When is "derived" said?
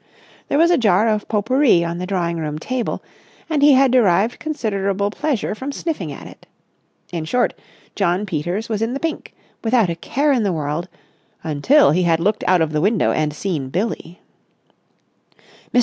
3.91-4.39